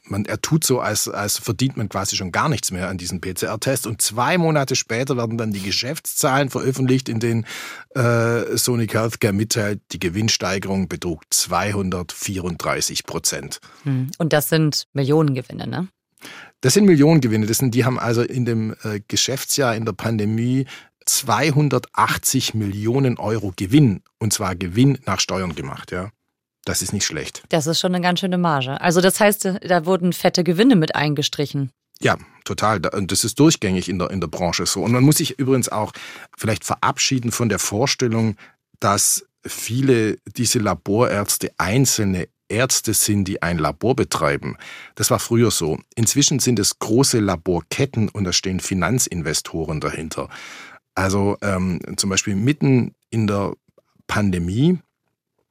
[0.04, 3.20] man, er tut so, als, als verdient man quasi schon gar nichts mehr an diesem
[3.20, 3.86] PCR-Test.
[3.86, 7.46] Und zwei Monate später werden dann die Geschäftszahlen veröffentlicht, in denen
[7.94, 13.60] äh, Sonic Healthcare mitteilt, die Gewinnsteigerung betrug 234 Prozent.
[13.84, 14.10] Hm.
[14.18, 15.88] Und das sind Millionengewinne, ne?
[16.60, 17.46] Das sind Millionengewinne.
[17.46, 20.66] Das sind, die haben also in dem äh, Geschäftsjahr in der Pandemie
[21.06, 26.10] 280 Millionen Euro Gewinn, und zwar Gewinn nach Steuern gemacht, ja.
[26.64, 27.42] Das ist nicht schlecht.
[27.50, 28.80] Das ist schon eine ganz schöne Marge.
[28.80, 31.70] Also das heißt, da wurden fette Gewinne mit eingestrichen.
[32.00, 32.80] Ja, total.
[32.86, 34.82] Und das ist durchgängig in der, in der Branche so.
[34.82, 35.92] Und man muss sich übrigens auch
[36.36, 38.36] vielleicht verabschieden von der Vorstellung,
[38.80, 44.56] dass viele diese Laborärzte einzelne Ärzte sind, die ein Labor betreiben.
[44.94, 45.78] Das war früher so.
[45.94, 50.28] Inzwischen sind es große Laborketten und da stehen Finanzinvestoren dahinter.
[50.94, 53.54] Also ähm, zum Beispiel mitten in der
[54.06, 54.78] Pandemie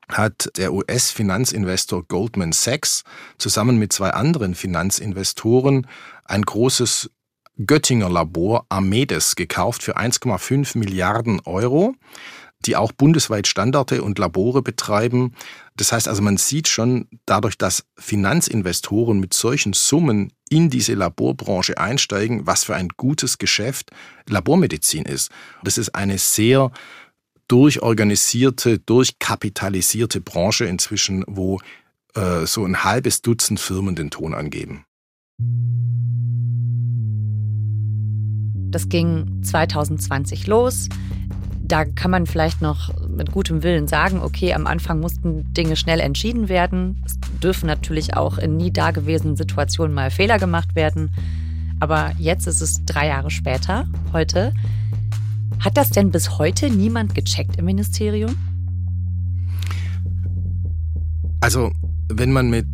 [0.10, 3.04] hat der US-Finanzinvestor Goldman Sachs
[3.38, 5.88] zusammen mit zwei anderen Finanzinvestoren
[6.26, 7.10] ein großes
[7.66, 11.96] Göttinger Labor Armedes gekauft für 1,5 Milliarden Euro,
[12.66, 15.34] die auch bundesweit Standorte und Labore betreiben.
[15.76, 21.78] Das heißt also, man sieht schon dadurch, dass Finanzinvestoren mit solchen Summen in diese Laborbranche
[21.78, 23.92] einsteigen, was für ein gutes Geschäft
[24.28, 25.32] Labormedizin ist.
[25.64, 26.72] Das ist eine sehr
[27.54, 31.60] durchorganisierte, durchkapitalisierte Branche inzwischen, wo
[32.16, 34.86] äh, so ein halbes Dutzend Firmen den Ton angeben.
[38.72, 40.90] Das ging 2020 los.
[41.62, 46.00] Da kann man vielleicht noch mit gutem Willen sagen, okay, am Anfang mussten Dinge schnell
[46.00, 47.04] entschieden werden.
[47.06, 51.14] Es dürfen natürlich auch in nie dagewesenen Situationen mal Fehler gemacht werden.
[51.80, 54.54] Aber jetzt ist es drei Jahre später, heute.
[55.64, 58.36] Hat das denn bis heute niemand gecheckt im Ministerium?
[61.40, 61.72] Also,
[62.10, 62.68] wenn man mit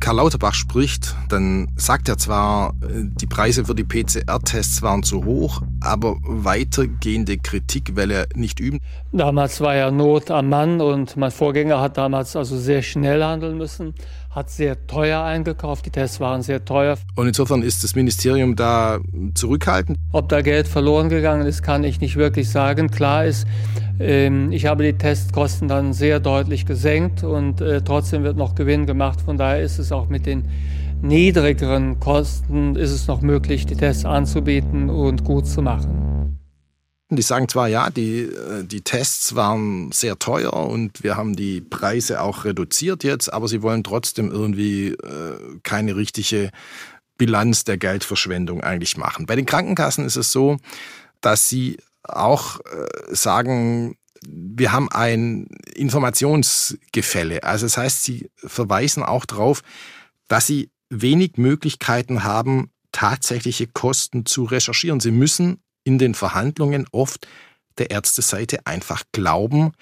[0.00, 5.60] Karl Lauterbach spricht, dann sagt er zwar, die Preise für die PCR-Tests waren zu hoch,
[5.80, 8.78] aber weitergehende Kritik will er nicht üben.
[9.12, 13.58] Damals war ja Not am Mann und mein Vorgänger hat damals also sehr schnell handeln
[13.58, 13.94] müssen
[14.32, 15.86] hat sehr teuer eingekauft.
[15.86, 16.96] Die Tests waren sehr teuer.
[17.16, 18.98] Und insofern ist das Ministerium da
[19.34, 19.98] zurückhaltend?
[20.12, 22.90] Ob da Geld verloren gegangen ist, kann ich nicht wirklich sagen.
[22.90, 23.46] Klar ist,
[24.00, 28.86] ähm, ich habe die Testkosten dann sehr deutlich gesenkt und äh, trotzdem wird noch Gewinn
[28.86, 29.20] gemacht.
[29.20, 30.48] Von daher ist es auch mit den
[31.02, 36.38] niedrigeren Kosten ist es noch möglich, die Tests anzubieten und gut zu machen.
[37.16, 41.60] Die sagen zwar, ja, die, äh, die Tests waren sehr teuer und wir haben die
[41.60, 46.50] Preise auch reduziert jetzt, aber sie wollen trotzdem irgendwie äh, keine richtige
[47.18, 49.26] Bilanz der Geldverschwendung eigentlich machen.
[49.26, 50.56] Bei den Krankenkassen ist es so,
[51.20, 53.96] dass sie auch äh, sagen,
[54.26, 57.42] wir haben ein Informationsgefälle.
[57.42, 59.62] Also das heißt, sie verweisen auch darauf,
[60.28, 65.00] dass sie wenig Möglichkeiten haben, tatsächliche Kosten zu recherchieren.
[65.00, 67.26] Sie müssen in den Verhandlungen oft
[67.78, 69.72] der Ärzteseite einfach glauben,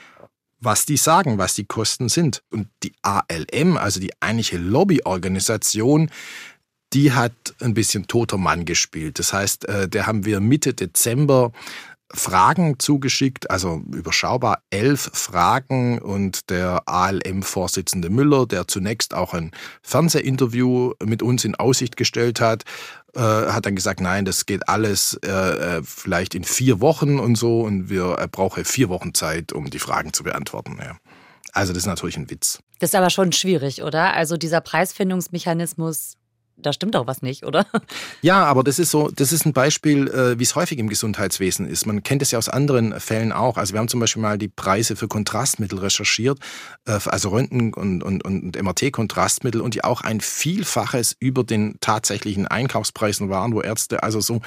[0.60, 2.42] was die sagen, was die Kosten sind.
[2.50, 6.10] Und die ALM, also die eigentliche Lobbyorganisation,
[6.92, 9.18] die hat ein bisschen toter Mann gespielt.
[9.18, 11.52] Das heißt, äh, der haben wir Mitte Dezember
[12.12, 20.94] Fragen zugeschickt, also überschaubar elf Fragen und der ALM-Vorsitzende Müller, der zunächst auch ein Fernsehinterview
[21.04, 22.64] mit uns in Aussicht gestellt hat,
[23.14, 27.36] äh, hat dann gesagt, nein, das geht alles äh, äh vielleicht in vier Wochen und
[27.36, 30.78] so und wir er brauche vier Wochen Zeit, um die Fragen zu beantworten.
[30.80, 30.96] Ja.
[31.52, 32.60] Also das ist natürlich ein Witz.
[32.78, 34.14] Das ist aber schon schwierig, oder?
[34.14, 36.14] Also dieser Preisfindungsmechanismus
[36.60, 37.66] da stimmt doch was nicht, oder?
[38.22, 41.66] Ja, aber das ist so, das ist ein Beispiel, äh, wie es häufig im Gesundheitswesen
[41.66, 41.86] ist.
[41.86, 43.56] Man kennt es ja aus anderen Fällen auch.
[43.56, 46.38] Also wir haben zum Beispiel mal die Preise für Kontrastmittel recherchiert,
[46.86, 52.46] äh, also Röntgen- und, und, und MRT-Kontrastmittel und die auch ein Vielfaches über den tatsächlichen
[52.46, 54.40] Einkaufspreisen waren, wo Ärzte also so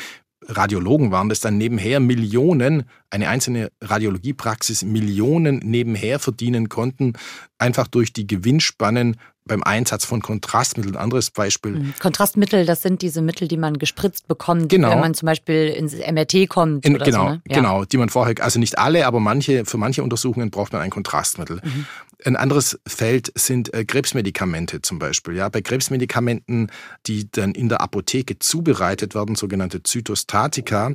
[0.48, 7.14] Radiologen waren das dann nebenher Millionen, eine einzelne Radiologiepraxis Millionen nebenher verdienen konnten,
[7.58, 10.96] einfach durch die Gewinnspannen beim Einsatz von Kontrastmitteln.
[10.96, 11.74] Anderes Beispiel.
[11.74, 11.94] Mhm.
[12.00, 14.92] Kontrastmittel, das sind diese Mittel, die man gespritzt bekommt, genau.
[14.92, 16.86] wenn man zum Beispiel ins MRT kommt.
[16.86, 17.42] In, genau, so, ne?
[17.48, 17.56] ja.
[17.56, 20.90] genau, die man vorher, also nicht alle, aber manche, für manche Untersuchungen braucht man ein
[20.90, 21.60] Kontrastmittel.
[21.64, 21.86] Mhm.
[22.26, 25.36] Ein anderes Feld sind äh, Krebsmedikamente zum Beispiel.
[25.36, 26.72] Ja, bei Krebsmedikamenten,
[27.06, 30.92] die dann in der Apotheke zubereitet werden, sogenannte Zytostatika,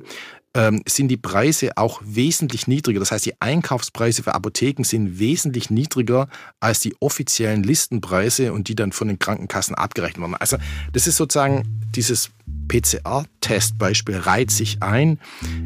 [0.87, 2.99] sind die Preise auch wesentlich niedriger.
[2.99, 8.75] Das heißt, die Einkaufspreise für Apotheken sind wesentlich niedriger als die offiziellen Listenpreise und die
[8.75, 10.35] dann von den Krankenkassen abgerechnet werden.
[10.35, 10.57] Also
[10.93, 11.63] das ist sozusagen
[11.95, 12.31] dieses
[12.69, 15.21] PCR-Testbeispiel reiht sich ein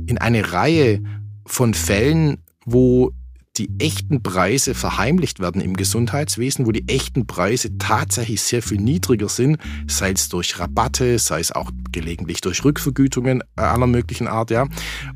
[0.07, 1.03] in eine Reihe
[1.47, 3.13] von Fällen, wo
[3.59, 9.29] die echten Preise verheimlicht werden im Gesundheitswesen, wo die echten Preise tatsächlich sehr viel niedriger
[9.29, 14.67] sind, sei es durch Rabatte, sei es auch gelegentlich durch Rückvergütungen aller möglichen Art, ja,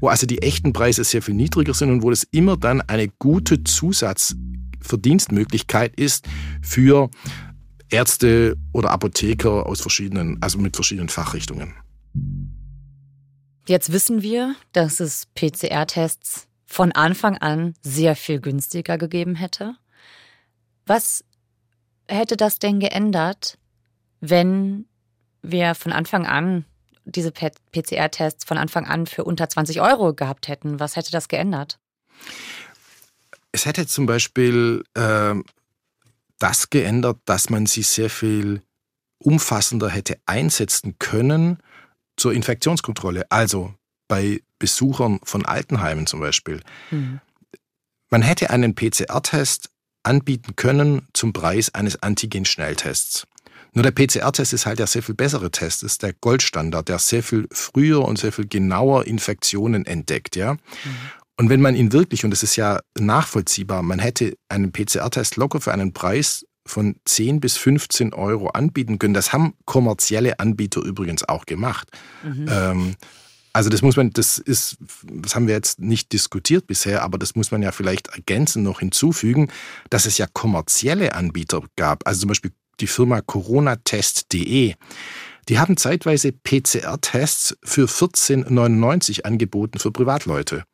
[0.00, 3.08] wo also die echten Preise sehr viel niedriger sind und wo es immer dann eine
[3.08, 6.28] gute Zusatzverdienstmöglichkeit ist
[6.60, 7.08] für
[7.88, 11.72] Ärzte oder Apotheker aus verschiedenen, also mit verschiedenen Fachrichtungen.
[13.66, 19.76] Jetzt wissen wir, dass es PCR-Tests von Anfang an sehr viel günstiger gegeben hätte.
[20.84, 21.24] Was
[22.08, 23.58] hätte das denn geändert,
[24.20, 24.86] wenn
[25.42, 26.64] wir von Anfang an
[27.04, 30.80] diese PCR-Tests von Anfang an für unter 20 Euro gehabt hätten?
[30.80, 31.78] Was hätte das geändert?
[33.52, 35.34] Es hätte zum Beispiel äh,
[36.38, 38.62] das geändert, dass man sie sehr viel
[39.18, 41.58] umfassender hätte einsetzen können
[42.16, 43.30] zur Infektionskontrolle.
[43.30, 43.74] Also
[44.08, 46.60] bei Besuchern von Altenheimen zum Beispiel.
[46.90, 47.20] Mhm.
[48.10, 49.70] Man hätte einen PCR-Test
[50.02, 53.26] anbieten können zum Preis eines Antigen-Schnelltests.
[53.72, 57.22] Nur der PCR-Test ist halt der sehr viel bessere Test, ist der Goldstandard, der sehr
[57.22, 60.54] viel früher und sehr viel genauer Infektionen entdeckt, ja.
[60.54, 60.58] Mhm.
[61.38, 65.60] Und wenn man ihn wirklich, und das ist ja nachvollziehbar, man hätte einen PCR-Test locker
[65.60, 69.14] für einen Preis von 10 bis 15 Euro anbieten können.
[69.14, 71.88] Das haben kommerzielle Anbieter übrigens auch gemacht.
[72.24, 72.46] Mhm.
[72.50, 72.94] Ähm,
[73.56, 77.36] also das muss man, das ist, das haben wir jetzt nicht diskutiert bisher, aber das
[77.36, 79.50] muss man ja vielleicht ergänzen noch hinzufügen,
[79.88, 82.06] dass es ja kommerzielle Anbieter gab.
[82.06, 84.74] Also zum Beispiel die Firma coronatest.de.
[85.48, 90.64] Die haben zeitweise PCR-Tests für 14,99 angeboten für Privatleute.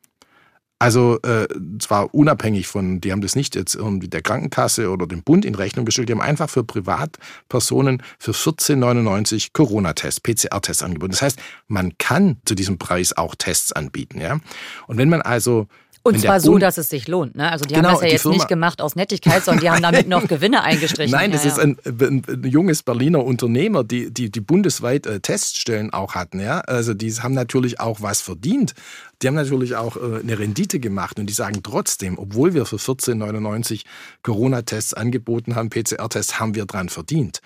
[0.83, 1.47] Also äh,
[1.79, 5.55] zwar unabhängig von, die haben das nicht jetzt irgendwie der Krankenkasse oder dem Bund in
[5.55, 11.11] Rechnung gestellt, die haben einfach für Privatpersonen für 14,99 Corona-Tests, PCR-Tests angeboten.
[11.11, 14.19] Das heißt, man kann zu diesem Preis auch Tests anbieten.
[14.19, 14.41] Ja?
[14.87, 15.67] Und wenn man also
[16.05, 17.37] und zwar so, dass es sich lohnt.
[17.37, 17.49] Ne?
[17.49, 19.81] Also die genau, haben das ja jetzt Firma nicht gemacht aus Nettigkeit, sondern die haben
[19.81, 21.13] damit noch Gewinne eingestrichen.
[21.13, 25.21] Nein, das ja, ist ein, ein, ein, junges Berliner Unternehmer, die, die, die bundesweit äh,
[25.21, 26.41] Teststellen auch hatten.
[26.41, 26.59] Ja?
[26.59, 28.73] Also die haben natürlich auch was verdient.
[29.21, 32.77] Die haben natürlich auch äh, eine Rendite gemacht und die sagen trotzdem, obwohl wir für
[32.77, 33.83] 14,99
[34.21, 37.41] Corona-Tests angeboten haben, PCR-Tests, haben wir dran verdient.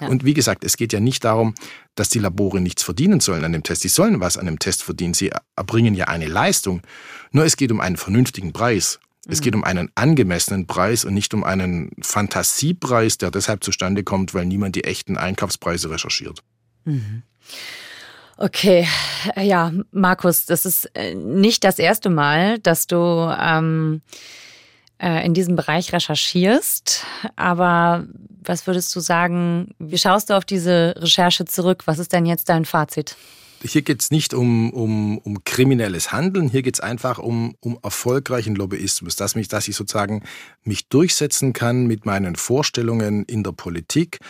[0.00, 0.08] Ja.
[0.08, 1.54] Und wie gesagt, es geht ja nicht darum,
[1.94, 3.82] dass die Labore nichts verdienen sollen an dem Test.
[3.82, 5.14] Sie sollen was an dem Test verdienen.
[5.14, 6.82] Sie erbringen ja eine Leistung.
[7.32, 9.00] Nur es geht um einen vernünftigen Preis.
[9.30, 14.32] Es geht um einen angemessenen Preis und nicht um einen Fantasiepreis, der deshalb zustande kommt,
[14.32, 16.42] weil niemand die echten Einkaufspreise recherchiert.
[16.86, 17.22] Mhm.
[18.40, 18.86] Okay,
[19.36, 24.00] ja, Markus, das ist äh, nicht das erste Mal, dass du ähm,
[25.02, 27.04] äh, in diesem Bereich recherchierst.
[27.34, 28.06] Aber
[28.44, 31.82] was würdest du sagen, wie schaust du auf diese Recherche zurück?
[31.86, 33.16] Was ist denn jetzt dein Fazit?
[33.60, 37.76] Hier geht es nicht um, um, um kriminelles Handeln, hier geht es einfach um, um
[37.82, 40.22] erfolgreichen Lobbyismus, dass, mich, dass ich sozusagen
[40.62, 44.20] mich durchsetzen kann mit meinen Vorstellungen in der Politik,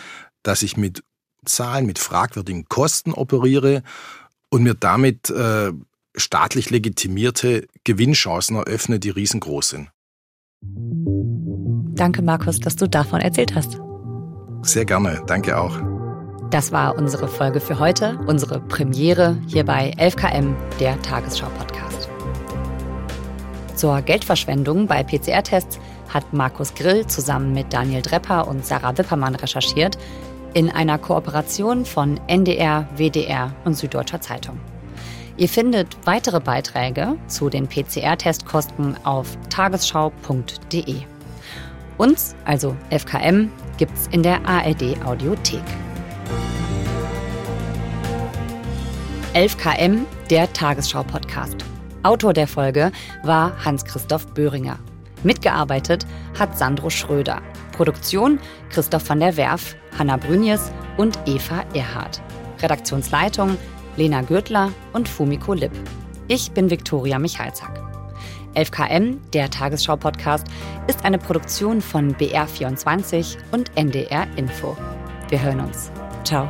[0.41, 1.03] dass ich mit
[1.45, 3.83] Zahlen, mit fragwürdigen Kosten operiere
[4.49, 5.71] und mir damit äh,
[6.15, 9.89] staatlich legitimierte Gewinnchancen eröffne, die riesengroß sind.
[11.95, 13.79] Danke, Markus, dass du davon erzählt hast.
[14.61, 15.79] Sehr gerne, danke auch.
[16.49, 22.09] Das war unsere Folge für heute, unsere Premiere hier bei 11KM, der Tagesschau-Podcast.
[23.75, 29.97] Zur Geldverschwendung bei PCR-Tests hat Markus Grill zusammen mit Daniel Drepper und Sarah Wippermann recherchiert
[30.53, 34.59] in einer Kooperation von NDR, WDR und Süddeutscher Zeitung.
[35.37, 40.95] Ihr findet weitere Beiträge zu den PCR-Testkosten auf tagesschau.de.
[41.97, 45.63] Uns, also FKM, gibt's in der ARD Audiothek.
[49.33, 51.57] 11KM, der Tagesschau-Podcast.
[52.03, 52.91] Autor der Folge
[53.23, 54.79] war Hans-Christoph Böhringer.
[55.23, 56.05] Mitgearbeitet
[56.37, 57.41] hat Sandro Schröder.
[57.73, 58.39] Produktion
[58.69, 62.21] Christoph van der Werf, Hanna Brünjes und Eva Erhardt.
[62.61, 63.57] Redaktionsleitung
[63.97, 65.71] Lena Gürtler und Fumiko Lipp.
[66.27, 67.81] Ich bin Viktoria Michalzack.
[68.55, 70.47] 11KM, der Tagesschau-Podcast,
[70.87, 74.75] ist eine Produktion von BR24 und NDR Info.
[75.29, 75.91] Wir hören uns.
[76.23, 76.49] Ciao.